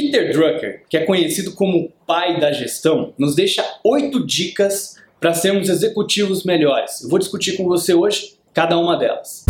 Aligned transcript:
Peter 0.00 0.32
Drucker, 0.32 0.82
que 0.88 0.96
é 0.96 1.04
conhecido 1.04 1.50
como 1.56 1.76
o 1.76 1.92
pai 2.06 2.38
da 2.38 2.52
gestão, 2.52 3.12
nos 3.18 3.34
deixa 3.34 3.64
oito 3.82 4.24
dicas 4.24 4.94
para 5.18 5.34
sermos 5.34 5.68
executivos 5.68 6.44
melhores. 6.44 7.02
Eu 7.02 7.08
vou 7.08 7.18
discutir 7.18 7.56
com 7.56 7.64
você 7.64 7.92
hoje 7.94 8.34
cada 8.54 8.78
uma 8.78 8.96
delas. 8.96 9.44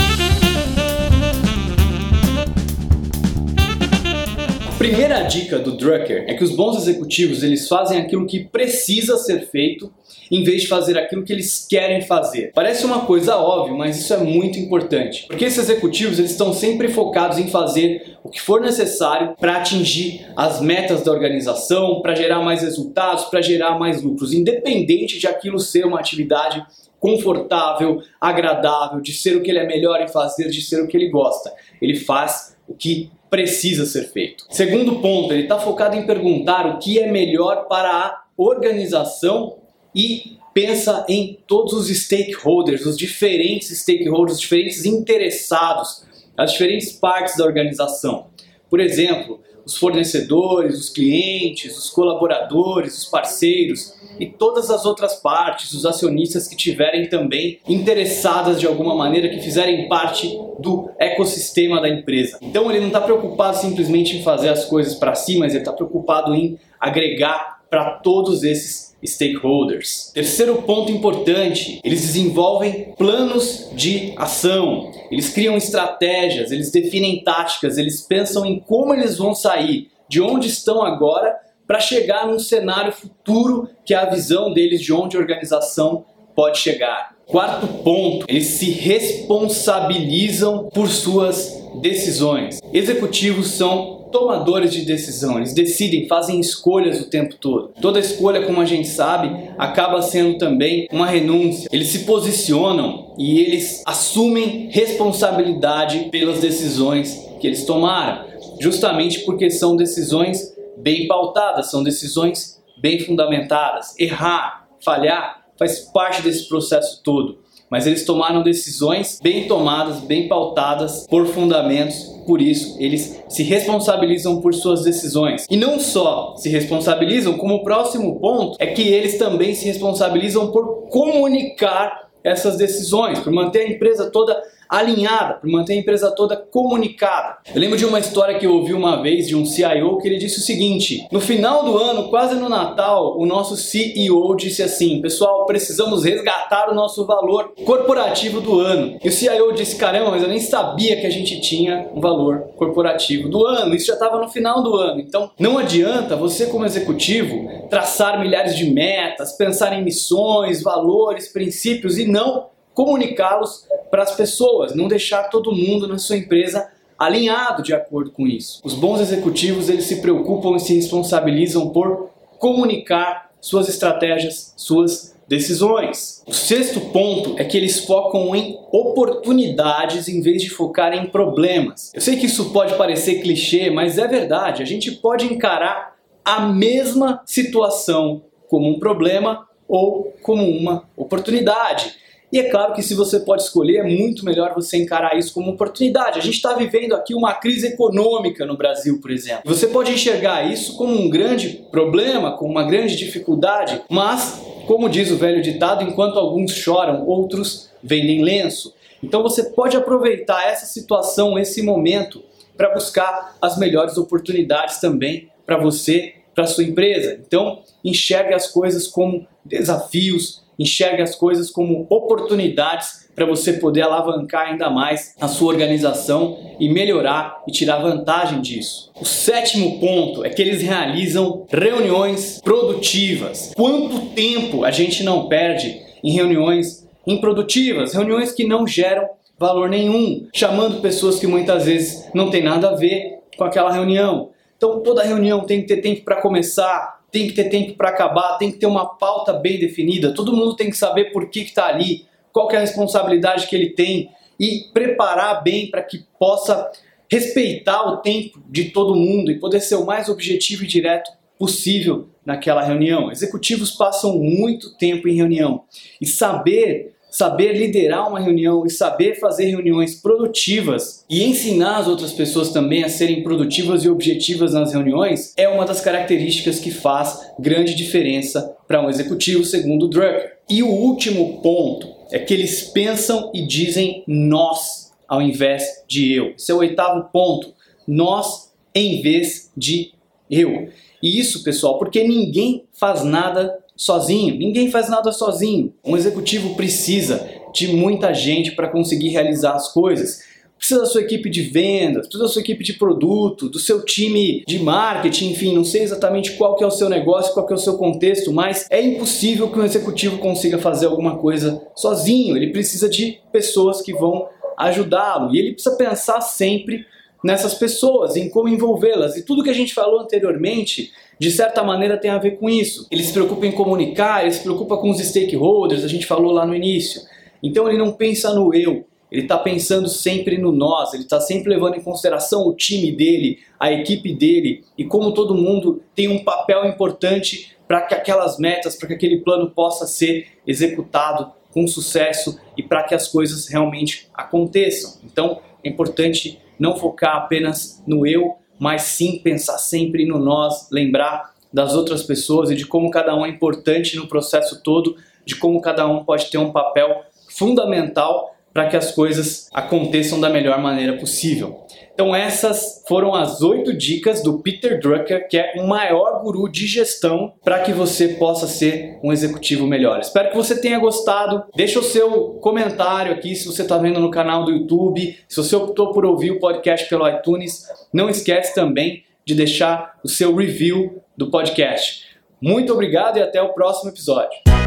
Primeira 4.79 5.23
dica 5.23 5.59
do 5.59 5.73
Drucker 5.73 6.27
é 6.29 6.35
que 6.35 6.45
os 6.45 6.55
bons 6.55 6.77
executivos 6.77 7.43
eles 7.43 7.67
fazem 7.67 7.99
aquilo 7.99 8.25
que 8.29 8.45
precisa 8.45 9.17
ser 9.17 9.49
feito 9.49 9.93
em 10.31 10.45
vez 10.45 10.63
de 10.63 10.69
fazer 10.69 10.97
aquilo 10.97 11.25
que 11.25 11.33
eles 11.33 11.67
querem 11.69 12.01
fazer. 12.03 12.53
Parece 12.55 12.87
uma 12.87 13.05
coisa 13.05 13.37
óbvia, 13.37 13.75
mas 13.75 13.99
isso 13.99 14.15
é 14.15 14.19
muito 14.19 14.57
importante, 14.57 15.27
porque 15.27 15.47
esses 15.47 15.59
executivos 15.59 16.21
eles 16.21 16.31
estão 16.31 16.53
sempre 16.53 16.87
focados 16.87 17.39
em 17.39 17.49
fazer 17.49 18.19
o 18.23 18.29
que 18.29 18.41
for 18.41 18.61
necessário 18.61 19.35
para 19.41 19.57
atingir 19.57 20.25
as 20.37 20.61
metas 20.61 21.03
da 21.03 21.11
organização, 21.11 22.01
para 22.01 22.15
gerar 22.15 22.41
mais 22.41 22.63
resultados, 22.63 23.25
para 23.25 23.43
gerar 23.43 23.81
mais 23.81 24.01
lucros, 24.01 24.33
independente 24.33 25.19
de 25.19 25.27
aquilo 25.27 25.59
ser 25.59 25.87
uma 25.87 25.99
atividade 25.99 26.65
confortável, 27.01 28.01
agradável, 28.21 29.01
de 29.01 29.13
ser 29.13 29.37
o 29.37 29.43
que 29.43 29.51
ele 29.51 29.59
é 29.59 29.67
melhor 29.67 30.01
em 30.01 30.09
fazer, 30.09 30.49
de 30.49 30.63
ser 30.63 30.81
o 30.83 30.87
que 30.87 30.97
ele 30.97 31.09
gosta. 31.09 31.53
Ele 31.83 31.97
faz 31.97 32.57
o 32.69 32.75
que 32.75 33.11
precisa 33.31 33.87
ser 33.87 34.13
feito. 34.13 34.45
Segundo 34.51 35.01
ponto, 35.01 35.33
ele 35.33 35.43
está 35.43 35.59
focado 35.59 35.97
em 35.97 36.07
perguntar 36.07 36.67
o 36.67 36.79
que 36.79 36.99
é 36.99 37.11
melhor 37.11 37.67
para 37.67 37.91
a 37.91 38.25
organização 38.37 39.59
e 39.95 40.37
pensa 40.55 41.05
em 41.09 41.39
todos 41.47 41.73
os 41.73 41.89
stakeholders, 41.89 42.85
os 42.85 42.97
diferentes 42.97 43.77
stakeholders, 43.79 44.35
os 44.35 44.41
diferentes 44.41 44.85
interessados, 44.85 46.05
as 46.37 46.53
diferentes 46.53 46.93
partes 46.93 47.37
da 47.37 47.45
organização. 47.45 48.27
Por 48.71 48.81
exemplo, 48.81 49.41
os 49.65 49.77
fornecedores, 49.77 50.79
os 50.79 50.89
clientes, 50.89 51.77
os 51.77 51.91
colaboradores, 51.91 52.99
os 52.99 53.05
parceiros 53.05 53.95
e 54.19 54.27
todas 54.27 54.71
as 54.71 54.85
outras 54.85 55.17
partes, 55.17 55.73
os 55.73 55.87
acionistas 55.87 56.49
que 56.49 56.57
tiverem 56.57 57.09
também 57.09 57.59
interessadas 57.69 58.61
de 58.61 58.67
alguma 58.67 58.95
maneira, 58.95 59.29
que 59.29 59.41
fizerem 59.41 59.89
parte 59.89 60.29
do 60.59 60.91
ecossistema 60.99 61.81
da 61.81 61.89
empresa. 61.89 62.39
Então 62.43 62.71
ele 62.71 62.81
não 62.81 62.89
está 62.89 63.01
preocupado 63.01 63.57
simplesmente 63.57 64.17
em 64.17 64.23
fazer 64.23 64.49
as 64.49 64.65
coisas 64.65 64.95
para 64.95 65.15
si, 65.15 65.39
mas 65.39 65.53
ele 65.53 65.63
está 65.63 65.73
preocupado 65.73 66.35
em 66.35 66.59
agregar 66.81 67.59
para 67.71 67.91
todos 67.99 68.43
esses 68.45 68.97
stakeholders. 69.05 70.11
Terceiro 70.13 70.63
ponto 70.63 70.91
importante, 70.91 71.81
eles 71.85 72.01
desenvolvem 72.01 72.95
planos 72.97 73.69
de 73.75 74.13
ação, 74.17 74.91
eles 75.11 75.31
criam 75.31 75.57
estratégias, 75.57 76.51
eles 76.51 76.71
definem 76.71 77.23
táticas, 77.23 77.79
eles 77.79 78.01
pensam 78.01 78.45
em 78.45 78.59
como 78.59 78.95
eles 78.95 79.19
vão 79.19 79.35
sair, 79.35 79.91
de 80.09 80.21
onde 80.21 80.49
estão 80.49 80.83
agora, 80.83 81.37
para 81.69 81.81
chegar 81.81 82.27
num 82.27 82.39
cenário 82.39 82.91
futuro 82.91 83.69
que 83.85 83.93
é 83.93 83.99
a 83.99 84.07
visão 84.07 84.55
deles 84.55 84.81
de 84.81 84.91
onde 84.91 85.19
a 85.19 85.21
organização 85.21 86.07
pode 86.35 86.59
chegar. 86.59 87.15
Quarto 87.27 87.67
ponto, 87.85 88.25
eles 88.27 88.47
se 88.47 88.71
responsabilizam 88.71 90.71
por 90.73 90.89
suas 90.89 91.63
decisões. 91.83 92.59
Executivos 92.73 93.49
são 93.49 94.09
tomadores 94.11 94.73
de 94.73 94.87
decisão, 94.87 95.37
eles 95.37 95.53
decidem, 95.53 96.09
fazem 96.09 96.41
escolhas 96.41 97.03
o 97.03 97.11
tempo 97.11 97.35
todo. 97.35 97.73
Toda 97.83 98.01
escolha, 98.01 98.47
como 98.47 98.63
a 98.63 98.65
gente 98.65 98.89
sabe, 98.89 99.31
acaba 99.59 100.01
sendo 100.01 100.39
também 100.39 100.89
uma 100.91 101.07
renúncia. 101.07 101.69
Eles 101.71 101.89
se 101.89 102.01
posicionam 102.01 103.15
e 103.19 103.41
eles 103.41 103.83
assumem 103.85 104.71
responsabilidade 104.71 106.09
pelas 106.11 106.41
decisões 106.41 107.29
que 107.39 107.47
eles 107.47 107.67
tomaram, 107.67 108.25
justamente 108.59 109.21
porque 109.21 109.51
são 109.51 109.77
decisões 109.77 110.57
bem 110.89 111.07
pautadas, 111.07 111.71
são 111.71 111.83
decisões 111.83 112.63
bem 112.81 112.99
fundamentadas. 112.99 113.95
Errar, 113.99 114.67
falhar, 114.83 115.45
faz 115.59 115.81
parte 115.81 116.23
desse 116.23 116.49
processo 116.49 117.03
todo 117.03 117.47
mas 117.71 117.87
eles 117.87 118.03
tomaram 118.07 118.43
decisões 118.43 119.19
bem 119.23 119.47
tomadas, 119.47 120.01
bem 120.01 120.27
pautadas 120.27 121.07
por 121.07 121.27
fundamentos 121.27 122.17
por 122.27 122.41
isso, 122.41 122.77
eles 122.79 123.23
se 123.29 123.43
responsabilizam 123.43 124.41
por 124.41 124.55
suas 124.55 124.83
decisões. 124.83 125.47
E 125.51 125.57
não 125.57 125.79
só 125.79 126.35
se 126.37 126.49
responsabilizam, 126.49 127.37
como 127.39 127.57
o 127.57 127.63
próximo 127.63 128.19
ponto 128.21 128.57
é 128.59 128.67
que 128.69 128.83
eles 128.83 129.19
também 129.19 129.55
se 129.55 129.67
responsabilizam 129.67 130.51
por 130.51 130.89
comunicar 130.89 132.09
essas 132.23 132.57
decisões, 132.57 133.19
por 133.21 133.33
manter 133.33 133.61
a 133.61 133.71
empresa 133.71 134.11
toda 134.11 134.43
alinhada, 134.69 135.35
por 135.35 135.49
manter 135.49 135.73
a 135.73 135.77
empresa 135.77 136.11
toda 136.11 136.37
comunicada. 136.37 137.39
Eu 137.55 137.61
lembro 137.61 137.79
de 137.79 137.87
uma 137.87 137.99
história 137.99 138.39
que 138.39 138.47
eu 138.47 138.55
ouvi 138.55 138.75
uma 138.75 139.03
vez 139.03 139.27
de 139.27 139.35
um 139.35 139.45
CIO 139.45 139.99
que 139.99 140.09
ele 140.09 140.19
disse 140.19 140.39
o 140.39 140.43
seguinte: 140.43 141.07
no 141.11 141.21
final 141.21 141.65
do 141.65 141.79
ano, 141.79 142.09
quase 142.09 142.35
no 142.35 142.49
Natal, 142.49 143.19
o 143.19 143.25
nosso 143.25 143.57
CEO 143.57 144.37
disse 144.37 144.63
assim: 144.63 145.01
pessoal, 145.01 145.47
precisamos 145.47 146.05
resgatar 146.05 146.71
o 146.71 146.75
nosso 146.75 147.07
valor 147.07 147.53
corporativo 147.65 148.41
do 148.41 148.61
ano. 148.61 148.99
E 149.03 149.09
o 149.09 149.13
CIO 149.13 149.53
disse: 149.53 149.77
caramba, 149.77 150.11
mas 150.11 150.23
eu 150.23 150.29
nem 150.29 150.41
sabia 150.41 151.01
que 151.01 151.07
a 151.07 151.11
gente 151.11 151.41
tinha 151.41 151.89
um 151.95 152.01
valor 152.01 152.49
corporativo 152.57 153.29
do 153.29 153.47
ano. 153.47 153.75
Isso 153.75 153.87
já 153.87 153.95
estava 153.95 154.19
no 154.19 154.29
final 154.29 154.63
do 154.63 154.77
ano. 154.77 155.01
Então, 155.01 155.31
não 155.39 155.59
adianta 155.59 156.17
você, 156.17 156.47
como 156.47 156.67
executivo, 156.67 157.69
traçar 157.71 158.21
milhares 158.21 158.57
de 158.57 158.71
metas, 158.71 159.33
pensar 159.33 159.73
em 159.73 159.85
missões, 159.85 160.63
valores, 160.63 161.29
princípios 161.29 161.99
e 161.99 162.07
não 162.07 162.47
comunicá-los 162.75 163.67
para 163.91 164.03
as 164.03 164.15
pessoas, 164.15 164.75
não 164.75 164.89
deixar 164.89 165.25
todo 165.25 165.53
mundo 165.53 165.87
na 165.87 165.99
sua 165.99 166.17
empresa 166.17 166.69
alinhado 166.99 167.63
de 167.63 167.73
acordo 167.73 168.11
com 168.11 168.27
isso. 168.27 168.61
Os 168.65 168.75
bons 168.75 169.01
executivos, 169.01 169.69
eles 169.69 169.85
se 169.85 170.01
preocupam 170.01 170.57
e 170.57 170.61
se 170.61 170.75
responsabilizam 170.75 171.71
por 171.71 172.11
comunicar 172.39 173.31
suas 173.41 173.69
estratégias, 173.69 174.53
suas 174.57 175.17
decisões. 175.29 176.23
O 176.27 176.33
sexto 176.33 176.81
ponto 176.81 177.39
é 177.39 177.45
que 177.45 177.57
eles 177.57 177.85
focam 177.85 178.35
em 178.35 178.59
oportunidades 178.73 180.09
em 180.09 180.21
vez 180.21 180.43
de 180.43 180.49
focar 180.49 180.95
em 180.95 181.07
problemas. 181.07 181.93
Eu 181.95 182.01
sei 182.01 182.17
que 182.17 182.27
isso 182.27 182.51
pode 182.51 182.75
parecer 182.75 183.21
clichê, 183.21 183.71
mas 183.71 183.99
é 183.99 184.09
verdade. 184.09 184.63
A 184.63 184.67
gente 184.67 184.91
pode 184.93 185.27
encarar 185.27 185.97
a 186.25 186.41
mesma 186.41 187.23
situação 187.27 188.23
como 188.49 188.69
um 188.69 188.79
problema 188.79 189.47
ou 189.69 190.15
como 190.23 190.45
uma 190.49 190.89
oportunidade. 190.97 191.95
E 192.31 192.39
é 192.39 192.51
claro 192.51 192.75
que 192.75 192.83
se 192.83 192.95
você 192.95 193.21
pode 193.21 193.43
escolher, 193.43 193.79
é 193.79 193.83
muito 193.83 194.25
melhor 194.25 194.55
você 194.55 194.77
encarar 194.77 195.17
isso 195.17 195.33
como 195.33 195.53
oportunidade. 195.53 196.19
A 196.19 196.23
gente 196.23 196.35
está 196.35 196.55
vivendo 196.55 196.95
aqui 196.95 197.15
uma 197.15 197.33
crise 197.33 197.69
econômica 197.69 198.45
no 198.45 198.57
Brasil, 198.57 199.01
por 199.01 199.11
exemplo. 199.11 199.43
Você 199.47 199.67
pode 199.67 199.93
enxergar 199.93 200.51
isso 200.51 200.77
como 200.77 200.93
um 200.93 201.09
grande 201.09 201.65
problema, 201.71 202.37
como 202.37 202.51
uma 202.51 202.65
grande 202.65 202.97
dificuldade, 202.97 203.81
mas, 203.89 204.43
como 204.67 204.91
diz 204.91 205.11
o 205.11 205.17
velho 205.17 205.41
ditado, 205.41 205.83
enquanto 205.83 206.19
alguns 206.19 206.53
choram, 206.53 207.07
outros 207.07 207.71
vendem 207.83 208.23
lenço. 208.23 208.75
Então 209.03 209.23
você 209.23 209.45
pode 209.45 209.77
aproveitar 209.77 210.49
essa 210.49 210.67
situação, 210.67 211.39
esse 211.39 211.63
momento, 211.63 212.23
para 212.57 212.75
buscar 212.75 213.37
as 213.41 213.57
melhores 213.57 213.97
oportunidades 213.97 214.81
também 214.81 215.31
para 215.47 215.57
você, 215.57 216.15
para 216.35 216.47
sua 216.47 216.65
empresa. 216.65 217.19
Então, 217.27 217.63
enxergue 217.85 218.35
as 218.35 218.49
coisas 218.49 218.87
como 218.87 219.27
desafios, 219.45 220.43
enxergue 220.59 221.03
as 221.03 221.15
coisas 221.15 221.51
como 221.51 221.87
oportunidades 221.89 223.09
para 223.15 223.27
você 223.27 223.55
poder 223.55 223.83
alavancar 223.83 224.49
ainda 224.49 224.71
mais 224.71 225.15
a 225.21 225.27
sua 225.29 225.49
organização 225.49 226.39
e 226.59 226.69
melhorar 226.69 227.43
e 227.47 227.53
tirar 227.53 227.79
vantagem 227.79 228.41
disso. 228.41 228.93
O 229.01 229.05
sétimo 229.05 229.81
ponto 229.81 230.25
é 230.25 230.31
que 230.31 230.41
eles 230.41 230.63
realizam 230.63 231.47
reuniões 231.49 232.41
produtivas. 232.43 233.53
Quanto 233.57 234.07
tempo 234.11 234.65
a 234.65 234.71
gente 234.71 235.03
não 235.03 235.29
perde 235.29 235.81
em 236.03 236.13
reuniões 236.13 236.87
improdutivas, 237.07 237.95
reuniões 237.95 238.33
que 238.33 238.47
não 238.47 238.67
geram 238.67 239.09
valor 239.39 239.69
nenhum, 239.69 240.29
chamando 240.35 240.81
pessoas 240.81 241.19
que 241.19 241.27
muitas 241.27 241.65
vezes 241.65 242.09
não 242.13 242.31
tem 242.31 242.43
nada 242.43 242.71
a 242.71 242.75
ver 242.75 243.21
com 243.37 243.45
aquela 243.45 243.73
reunião. 243.73 244.31
Então 244.57 244.81
toda 244.81 245.05
reunião 245.05 245.45
tem 245.45 245.61
que 245.61 245.69
ter 245.69 245.81
tempo 245.81 246.05
para 246.05 246.21
começar, 246.21 246.98
tem 247.11 247.27
que 247.27 247.35
ter 247.35 247.49
tempo 247.49 247.75
para 247.75 247.89
acabar, 247.89 248.37
tem 248.39 248.51
que 248.51 248.59
ter 248.59 248.67
uma 248.67 248.87
pauta 248.87 249.33
bem 249.33 249.59
definida, 249.59 250.15
todo 250.15 250.37
mundo 250.37 250.55
tem 250.55 250.71
que 250.71 250.77
saber 250.77 251.07
por 251.13 251.31
que 251.31 251.41
está 251.41 251.67
ali, 251.67 252.07
qual 252.33 252.51
é 252.53 252.57
a 252.57 252.61
responsabilidade 252.61 253.47
que 253.47 253.57
ele 253.57 253.71
tem 253.71 254.11
e 254.39 254.67
preparar 254.73 255.43
bem 255.43 255.71
para 255.71 255.83
que 255.83 256.05
possa 256.19 256.71
respeitar 257.11 257.89
o 257.89 257.97
tempo 257.99 258.43
de 258.49 258.71
todo 258.71 258.95
mundo 258.95 259.31
e 259.31 259.39
poder 259.39 259.61
ser 259.61 259.77
o 259.77 259.87
mais 259.87 260.09
objetivo 260.09 260.65
e 260.65 260.67
direto 260.67 261.11
possível 261.39 262.09
naquela 262.25 262.63
reunião. 262.63 263.11
Executivos 263.11 263.71
passam 263.71 264.19
muito 264.19 264.77
tempo 264.77 265.09
em 265.09 265.17
reunião 265.17 265.65
e 266.01 266.07
saber 266.07 266.95
saber 267.11 267.53
liderar 267.53 268.09
uma 268.09 268.21
reunião 268.21 268.67
e 268.67 268.71
saber 268.71 269.19
fazer 269.19 269.47
reuniões 269.47 269.95
produtivas 269.95 271.05
e 271.09 271.25
ensinar 271.25 271.79
as 271.79 271.89
outras 271.89 272.13
pessoas 272.13 272.51
também 272.51 272.85
a 272.85 272.89
serem 272.89 273.23
produtivas 273.23 273.85
e 273.85 273.89
objetivas 273.89 274.53
nas 274.53 274.73
reuniões 274.73 275.33
é 275.37 275.49
uma 275.49 275.65
das 275.65 275.81
características 275.81 276.59
que 276.59 276.71
faz 276.71 277.33
grande 277.39 277.75
diferença 277.75 278.57
para 278.67 278.81
um 278.81 278.91
executivo, 278.91 279.45
segundo 279.45 279.89
Drucker. 279.89 280.39
E 280.51 280.63
o 280.63 280.69
último 280.69 281.41
ponto 281.43 281.89
é 282.11 282.19
que 282.19 282.33
eles 282.35 282.63
pensam 282.63 283.31
e 283.35 283.47
dizem 283.47 284.03
nós 284.07 284.89
ao 285.09 285.23
invés 285.23 285.85
de 285.89 286.13
eu. 286.13 286.35
Esse 286.37 286.53
é 286.53 286.55
o 286.55 286.59
oitavo 286.59 287.09
ponto. 287.11 287.55
Nós 287.87 288.53
em 288.75 289.01
vez 289.01 289.51
de 289.57 289.93
eu. 290.31 290.69
E 291.03 291.19
isso, 291.19 291.43
pessoal, 291.43 291.79
porque 291.79 292.07
ninguém 292.07 292.65
faz 292.73 293.03
nada 293.03 293.59
sozinho. 293.79 294.37
Ninguém 294.37 294.71
faz 294.71 294.91
nada 294.91 295.13
sozinho. 295.13 295.73
Um 295.85 295.97
executivo 295.97 296.57
precisa 296.57 297.27
de 297.55 297.69
muita 297.69 298.13
gente 298.13 298.51
para 298.51 298.69
conseguir 298.69 299.11
realizar 299.11 299.55
as 299.55 299.73
coisas. 299.73 300.27
Precisa 300.59 300.81
da 300.81 300.87
sua 300.87 301.03
equipe 301.03 301.31
de 301.31 301.43
vendas, 301.43 302.09
precisa 302.09 302.25
da 302.25 302.29
sua 302.29 302.43
equipe 302.43 302.65
de 302.65 302.73
produto, 302.73 303.49
do 303.49 303.61
seu 303.61 303.85
time 303.85 304.43
de 304.45 304.59
marketing, 304.59 305.31
enfim, 305.31 305.55
não 305.55 305.63
sei 305.63 305.83
exatamente 305.83 306.33
qual 306.33 306.57
que 306.57 306.65
é 306.65 306.67
o 306.67 306.71
seu 306.71 306.89
negócio, 306.89 307.33
qual 307.33 307.47
que 307.47 307.53
é 307.53 307.57
o 307.57 307.61
seu 307.61 307.79
contexto, 307.79 308.33
mas 308.33 308.67
é 308.69 308.83
impossível 308.83 309.49
que 309.53 309.59
um 309.61 309.65
executivo 309.65 310.19
consiga 310.19 310.59
fazer 310.59 310.87
alguma 310.87 311.17
coisa 311.17 311.63
sozinho. 311.77 312.37
Ele 312.37 312.51
precisa 312.51 312.89
de 312.89 313.21
pessoas 313.31 313.81
que 313.81 313.93
vão 313.93 314.29
ajudá-lo 314.57 315.33
e 315.33 315.39
ele 315.39 315.53
precisa 315.53 315.77
pensar 315.77 316.21
sempre 316.21 316.85
nessas 317.23 317.55
pessoas, 317.55 318.17
em 318.17 318.29
como 318.29 318.49
envolvê-las. 318.49 319.17
E 319.17 319.25
tudo 319.25 319.43
que 319.43 319.51
a 319.51 319.55
gente 319.55 319.75
falou 319.75 320.01
anteriormente, 320.01 320.93
de 321.19 321.31
certa 321.31 321.63
maneira, 321.63 321.99
tem 321.99 322.11
a 322.11 322.19
ver 322.19 322.39
com 322.39 322.49
isso. 322.49 322.87
Ele 322.91 323.03
se 323.03 323.13
preocupa 323.13 323.47
em 323.47 323.53
comunicar, 323.53 324.23
ele 324.23 324.33
se 324.33 324.43
preocupa 324.43 324.77
com 324.77 324.91
os 324.91 324.99
stakeholders, 324.99 325.85
a 325.85 325.89
gente 325.89 326.07
falou 326.07 326.33
lá 326.33 326.47
no 326.47 326.55
início. 326.55 327.03
Então 327.43 327.69
ele 327.69 327.79
não 327.79 327.93
pensa 327.93 328.35
no 328.35 328.55
eu, 328.55 328.85
ele 329.11 329.23
está 329.23 329.39
pensando 329.39 329.89
sempre 329.89 330.39
no 330.39 330.53
nós, 330.53 330.93
ele 330.93 331.05
está 331.05 331.21
sempre 331.21 331.51
levando 331.51 331.77
em 331.77 331.83
consideração 331.83 332.47
o 332.47 332.55
time 332.55 332.93
dele, 332.93 333.39
a 333.59 333.73
equipe 333.73 334.13
dele 334.15 334.65
e 334.77 334.85
como 334.85 335.15
todo 335.15 335.35
mundo 335.35 335.83
tem 335.95 336.09
um 336.09 336.23
papel 336.23 336.67
importante 336.67 337.57
para 337.67 337.83
que 337.83 337.95
aquelas 337.95 338.39
metas, 338.39 338.77
para 338.77 338.89
que 338.89 338.95
aquele 338.95 339.19
plano 339.21 339.51
possa 339.51 339.87
ser 339.87 340.27
executado 340.47 341.33
com 341.53 341.67
sucesso 341.67 342.39
e 342.57 342.63
para 342.63 342.83
que 342.83 342.95
as 342.95 343.09
coisas 343.09 343.49
realmente 343.49 344.09
aconteçam. 344.13 345.01
Então 345.05 345.41
é 345.65 345.69
importante 345.69 346.39
não 346.59 346.77
focar 346.77 347.17
apenas 347.17 347.83
no 347.87 348.07
eu, 348.07 348.37
mas 348.59 348.83
sim 348.83 349.19
pensar 349.19 349.59
sempre 349.59 350.07
no 350.07 350.19
nós, 350.19 350.69
lembrar 350.71 351.35
das 351.53 351.75
outras 351.75 352.03
pessoas 352.03 352.51
e 352.51 352.55
de 352.55 352.67
como 352.67 352.91
cada 352.91 353.15
um 353.15 353.25
é 353.25 353.29
importante 353.29 353.97
no 353.97 354.09
processo 354.09 354.63
todo, 354.63 354.97
de 355.25 355.37
como 355.37 355.61
cada 355.61 355.87
um 355.87 356.05
pode 356.05 356.31
ter 356.31 356.39
um 356.39 356.53
papel 356.53 357.03
fundamental 357.29 358.35
para 358.59 358.67
que 358.67 358.77
as 358.77 358.91
coisas 358.91 359.49
aconteçam 359.55 360.21
da 360.21 360.29
melhor 360.29 360.61
maneira 360.61 360.95
possível. 360.95 361.65
Então 361.95 362.13
essas 362.13 362.83
foram 362.89 363.15
as 363.15 363.41
oito 363.41 363.73
dicas 363.73 364.21
do 364.21 364.41
Peter 364.41 364.81
Drucker, 364.81 365.29
que 365.29 365.39
é 365.39 365.53
o 365.59 365.69
maior 365.69 366.21
guru 366.25 366.49
de 366.51 366.67
gestão 366.67 367.35
para 367.45 367.61
que 367.61 367.73
você 367.73 368.09
possa 368.09 368.49
ser 368.49 368.99
um 369.01 369.13
executivo 369.13 369.65
melhor. 369.65 370.01
Espero 370.01 370.31
que 370.31 370.37
você 370.37 370.61
tenha 370.61 370.77
gostado. 370.81 371.45
Deixa 371.55 371.79
o 371.79 371.85
seu 371.85 372.31
comentário 372.41 373.13
aqui 373.13 373.37
se 373.37 373.47
você 373.47 373.63
está 373.63 373.79
vendo 373.79 374.01
no 374.01 374.11
canal 374.11 374.45
do 374.45 374.51
YouTube, 374.51 375.17
se 375.29 375.37
você 375.37 375.55
optou 375.55 375.93
por 375.93 376.05
ouvir 376.05 376.33
o 376.33 376.41
podcast 376.41 376.89
pelo 376.89 377.09
iTunes, 377.09 377.65
não 377.93 378.11
esquece 378.11 378.57
também 378.57 379.05
de 379.25 379.37
deixar 379.37 380.01
o 380.03 380.09
seu 380.09 380.35
review 380.35 381.01
do 381.17 381.31
podcast. 381.31 382.09
Muito 382.43 382.73
obrigado 382.73 383.19
e 383.19 383.23
até 383.23 383.41
o 383.41 383.53
próximo 383.53 383.91
episódio. 383.91 384.58